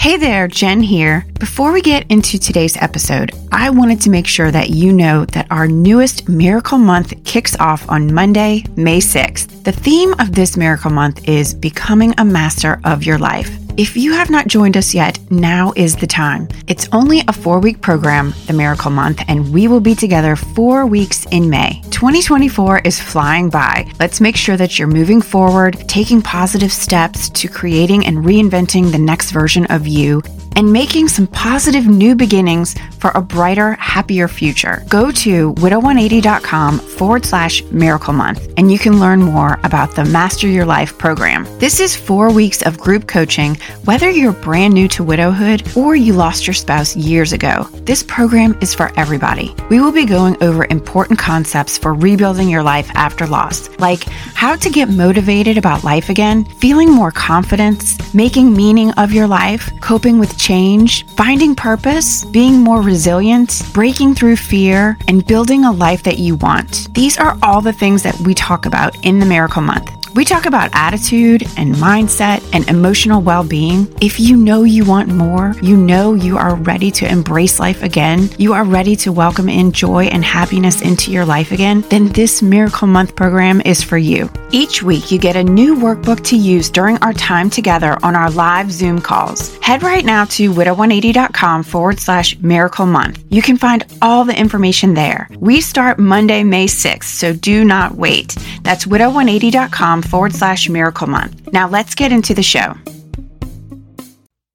[0.00, 1.26] Hey there, Jen here.
[1.38, 5.46] Before we get into today's episode, I wanted to make sure that you know that
[5.50, 9.62] our newest Miracle Month kicks off on Monday, May 6th.
[9.62, 13.50] The theme of this Miracle Month is Becoming a Master of Your Life.
[13.80, 16.48] If you have not joined us yet, now is the time.
[16.66, 20.84] It's only a four week program, the Miracle Month, and we will be together four
[20.84, 21.80] weeks in May.
[21.84, 23.90] 2024 is flying by.
[23.98, 28.98] Let's make sure that you're moving forward, taking positive steps to creating and reinventing the
[28.98, 30.22] next version of you
[30.60, 34.84] and making some positive new beginnings for a brighter, happier future.
[34.90, 40.46] Go to widow180.com forward slash miracle month and you can learn more about the Master
[40.46, 41.46] Your Life program.
[41.58, 43.54] This is four weeks of group coaching,
[43.86, 47.66] whether you're brand new to widowhood or you lost your spouse years ago.
[47.84, 49.54] This program is for everybody.
[49.70, 54.56] We will be going over important concepts for rebuilding your life after loss, like how
[54.56, 60.18] to get motivated about life again, feeling more confidence, making meaning of your life, coping
[60.18, 66.18] with change, finding purpose, being more resilient, breaking through fear, and building a life that
[66.18, 66.92] you want.
[66.92, 69.99] These are all the things that we talk about in the Miracle Month.
[70.12, 73.86] We talk about attitude and mindset and emotional well being.
[74.02, 78.28] If you know you want more, you know you are ready to embrace life again,
[78.36, 82.42] you are ready to welcome in joy and happiness into your life again, then this
[82.42, 84.28] Miracle Month program is for you.
[84.50, 88.30] Each week, you get a new workbook to use during our time together on our
[88.30, 89.56] live Zoom calls.
[89.58, 93.22] Head right now to widow180.com forward slash miracle month.
[93.30, 95.28] You can find all the information there.
[95.38, 98.34] We start Monday, May 6th, so do not wait.
[98.64, 101.52] That's widow180.com forward slash miracle month.
[101.52, 102.74] Now let's get into the show.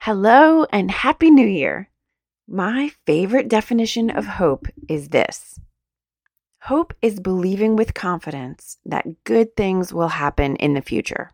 [0.00, 1.90] Hello and Happy New Year.
[2.48, 5.58] My favorite definition of hope is this
[6.62, 11.30] Hope is believing with confidence that good things will happen in the future.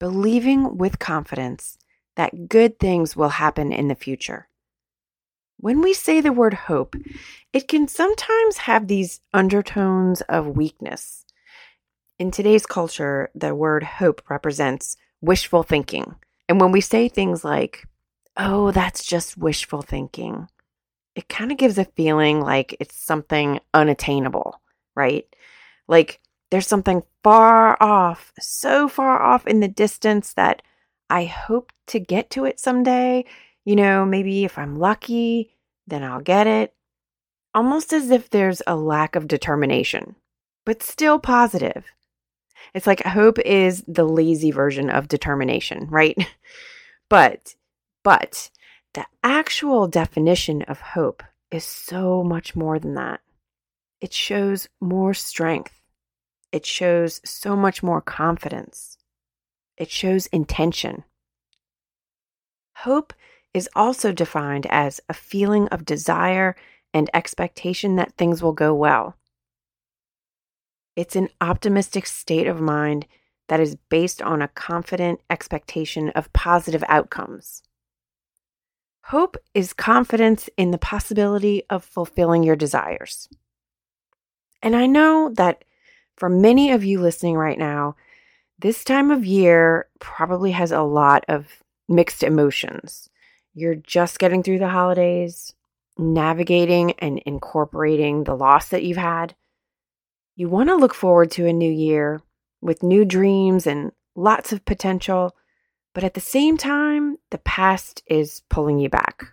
[0.00, 1.78] Believing with confidence
[2.16, 4.48] that good things will happen in the future.
[5.58, 6.94] When we say the word hope,
[7.52, 11.24] it can sometimes have these undertones of weakness.
[12.18, 16.16] In today's culture, the word hope represents wishful thinking.
[16.48, 17.86] And when we say things like,
[18.36, 20.48] oh, that's just wishful thinking,
[21.14, 24.60] it kind of gives a feeling like it's something unattainable,
[24.96, 25.26] right?
[25.86, 26.18] Like
[26.50, 30.62] there's something far off, so far off in the distance that
[31.08, 33.26] I hope to get to it someday.
[33.64, 35.54] You know, maybe if I'm lucky,
[35.86, 36.74] then I'll get it.
[37.54, 40.16] Almost as if there's a lack of determination,
[40.66, 41.84] but still positive.
[42.74, 46.16] It's like hope is the lazy version of determination, right?
[47.10, 47.54] But,
[48.04, 48.50] but
[48.92, 53.20] the actual definition of hope is so much more than that.
[54.00, 55.80] It shows more strength.
[56.52, 58.98] It shows so much more confidence.
[59.76, 61.04] It shows intention.
[62.76, 63.12] Hope
[63.54, 66.56] is also defined as a feeling of desire
[66.92, 69.16] and expectation that things will go well.
[70.98, 73.06] It's an optimistic state of mind
[73.46, 77.62] that is based on a confident expectation of positive outcomes.
[79.04, 83.28] Hope is confidence in the possibility of fulfilling your desires.
[84.60, 85.62] And I know that
[86.16, 87.94] for many of you listening right now,
[88.58, 93.08] this time of year probably has a lot of mixed emotions.
[93.54, 95.54] You're just getting through the holidays,
[95.96, 99.36] navigating and incorporating the loss that you've had.
[100.38, 102.20] You want to look forward to a new year
[102.60, 105.34] with new dreams and lots of potential,
[105.96, 109.24] but at the same time, the past is pulling you back.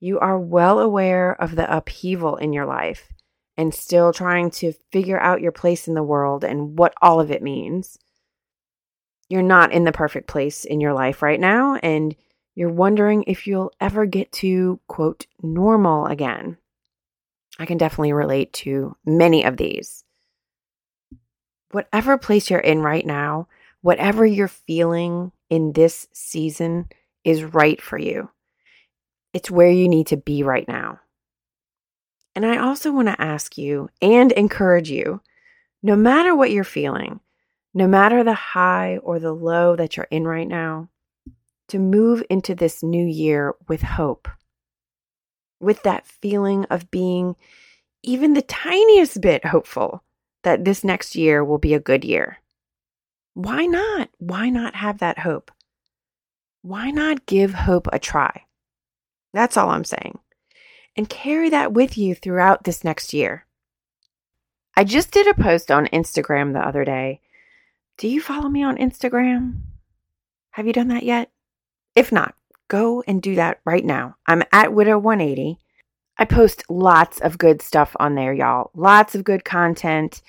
[0.00, 3.12] You are well aware of the upheaval in your life
[3.58, 7.30] and still trying to figure out your place in the world and what all of
[7.30, 7.98] it means.
[9.28, 12.16] You're not in the perfect place in your life right now, and
[12.54, 16.56] you're wondering if you'll ever get to, quote, normal again.
[17.58, 20.04] I can definitely relate to many of these.
[21.70, 23.48] Whatever place you're in right now,
[23.80, 26.88] whatever you're feeling in this season
[27.24, 28.30] is right for you.
[29.32, 31.00] It's where you need to be right now.
[32.34, 35.20] And I also want to ask you and encourage you
[35.82, 37.20] no matter what you're feeling,
[37.72, 40.88] no matter the high or the low that you're in right now,
[41.68, 44.28] to move into this new year with hope
[45.64, 47.36] with that feeling of being
[48.02, 50.04] even the tiniest bit hopeful
[50.42, 52.38] that this next year will be a good year.
[53.32, 54.10] Why not?
[54.18, 55.50] Why not have that hope?
[56.62, 58.44] Why not give hope a try?
[59.32, 60.18] That's all I'm saying.
[60.96, 63.46] And carry that with you throughout this next year.
[64.76, 67.20] I just did a post on Instagram the other day.
[67.98, 69.62] Do you follow me on Instagram?
[70.52, 71.30] Have you done that yet?
[71.96, 72.34] If not,
[72.68, 74.16] go and do that right now.
[74.26, 75.58] I'm at Widow180.
[76.16, 78.70] I post lots of good stuff on there, y'all.
[78.74, 80.22] Lots of good content,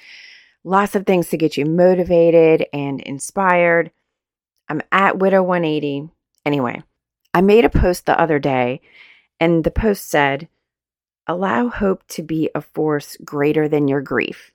[0.64, 3.92] lots of things to get you motivated and inspired.
[4.68, 6.10] I'm at Widow180.
[6.46, 6.82] Anyway,
[7.34, 8.82] I made a post the other day,
[9.40, 10.48] and the post said,
[11.28, 14.52] Allow hope to be a force greater than your grief.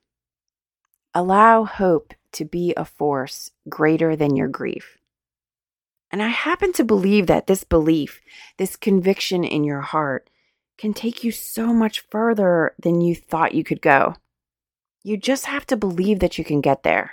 [1.14, 4.99] Allow hope to be a force greater than your grief.
[6.10, 8.20] And I happen to believe that this belief,
[8.58, 10.28] this conviction in your heart,
[10.76, 14.14] can take you so much further than you thought you could go.
[15.02, 17.12] You just have to believe that you can get there.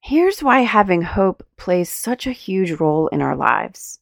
[0.00, 3.98] Here's why having hope plays such a huge role in our lives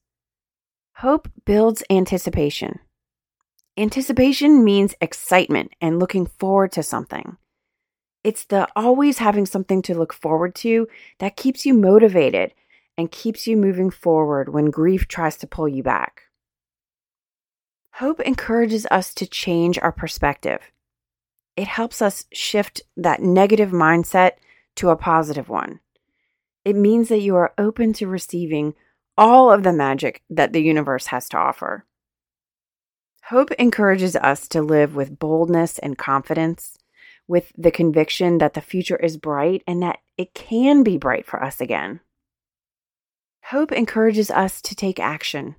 [0.97, 2.79] hope builds anticipation.
[3.79, 7.39] Anticipation means excitement and looking forward to something.
[8.23, 10.89] It's the always having something to look forward to
[11.19, 12.53] that keeps you motivated
[13.01, 16.25] and keeps you moving forward when grief tries to pull you back.
[17.95, 20.61] Hope encourages us to change our perspective.
[21.57, 24.33] It helps us shift that negative mindset
[24.77, 25.81] to a positive one.
[26.63, 28.75] It means that you are open to receiving
[29.17, 31.87] all of the magic that the universe has to offer.
[33.31, 36.77] Hope encourages us to live with boldness and confidence,
[37.27, 41.43] with the conviction that the future is bright and that it can be bright for
[41.43, 42.01] us again.
[43.45, 45.57] Hope encourages us to take action,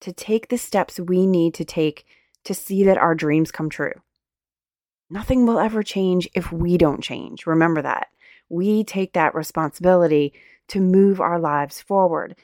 [0.00, 2.04] to take the steps we need to take
[2.44, 3.92] to see that our dreams come true.
[5.10, 7.46] Nothing will ever change if we don't change.
[7.46, 8.08] Remember that.
[8.48, 10.32] We take that responsibility
[10.68, 12.36] to move our lives forward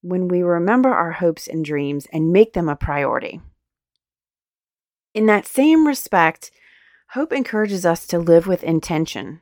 [0.00, 3.40] when we remember our hopes and dreams and make them a priority.
[5.14, 6.50] In that same respect,
[7.10, 9.40] hope encourages us to live with intention.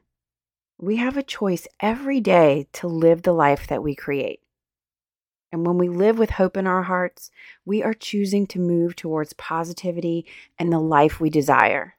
[0.78, 4.41] We have a choice every day to live the life that we create.
[5.52, 7.30] And when we live with hope in our hearts,
[7.66, 10.26] we are choosing to move towards positivity
[10.58, 11.94] and the life we desire.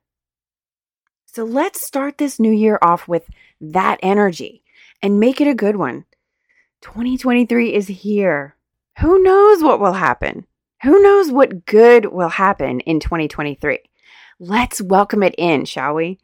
[1.27, 3.29] So let's start this new year off with
[3.61, 4.63] that energy
[5.01, 6.05] and make it a good one.
[6.81, 8.55] 2023 is here.
[8.99, 10.45] Who knows what will happen?
[10.81, 13.79] Who knows what good will happen in 2023?
[14.39, 16.19] Let's welcome it in, shall we?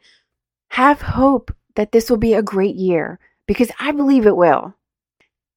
[0.70, 4.76] Have hope that this will be a great year because I believe it will.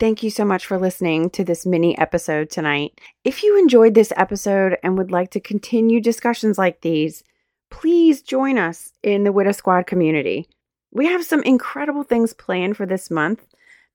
[0.02, 3.00] Thank you so much for listening to this mini episode tonight.
[3.22, 7.22] If you enjoyed this episode and would like to continue discussions like these,
[7.70, 10.48] please join us in the Widow Squad community.
[10.90, 13.46] We have some incredible things planned for this month,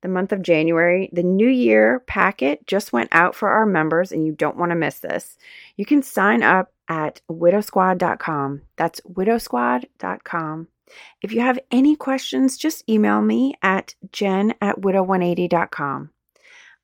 [0.01, 1.09] the month of January.
[1.12, 4.77] The New Year packet just went out for our members, and you don't want to
[4.77, 5.38] miss this.
[5.75, 8.62] You can sign up at widowsquad.com.
[8.77, 10.68] That's widowsquad.com.
[11.22, 16.12] If you have any questions, just email me at jen at widow180.com.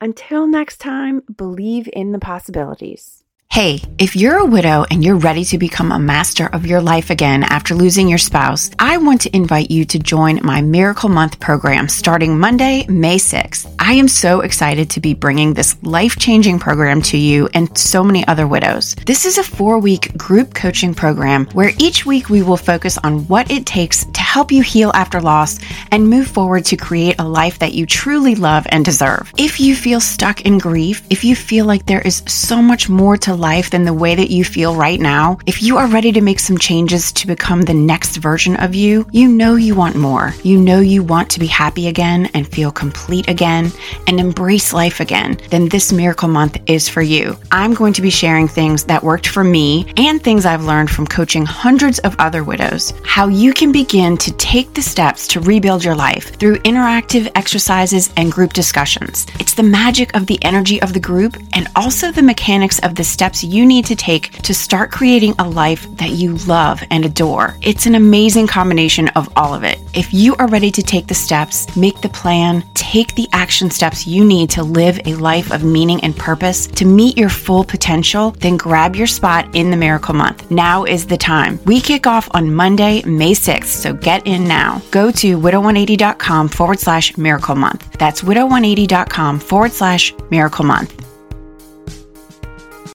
[0.01, 3.22] Until next time, believe in the possibilities.
[3.53, 7.11] Hey, if you're a widow and you're ready to become a master of your life
[7.11, 11.39] again after losing your spouse, I want to invite you to join my Miracle Month
[11.39, 13.71] program starting Monday, May 6th.
[13.77, 18.03] I am so excited to be bringing this life changing program to you and so
[18.03, 18.95] many other widows.
[19.05, 23.27] This is a four week group coaching program where each week we will focus on
[23.27, 25.59] what it takes to help you heal after loss
[25.91, 29.31] and move forward to create a life that you truly love and deserve.
[29.37, 33.15] If you feel stuck in grief, if you feel like there is so much more
[33.17, 36.21] to life than the way that you feel right now, if you are ready to
[36.21, 40.33] make some changes to become the next version of you, you know you want more.
[40.41, 43.71] You know you want to be happy again and feel complete again
[44.07, 47.37] and embrace life again, then this Miracle Month is for you.
[47.51, 51.05] I'm going to be sharing things that worked for me and things I've learned from
[51.05, 55.83] coaching hundreds of other widows, how you can begin to take the steps to rebuild
[55.83, 59.27] your life through interactive exercises and group discussions.
[59.37, 63.03] It's the magic of the energy of the group and also the mechanics of the
[63.03, 67.57] steps you need to take to start creating a life that you love and adore.
[67.61, 69.79] It's an amazing combination of all of it.
[69.93, 74.07] If you are ready to take the steps, make the plan, take the action steps
[74.07, 78.31] you need to live a life of meaning and purpose to meet your full potential,
[78.39, 80.49] then grab your spot in the Miracle Month.
[80.49, 81.59] Now is the time.
[81.65, 84.81] We kick off on Monday, May 6th, so get in now.
[84.91, 87.91] Go to widow180.com forward slash miracle month.
[87.97, 91.02] That's widow180.com forward slash miracle month